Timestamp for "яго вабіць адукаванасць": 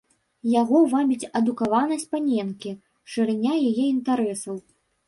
0.61-2.09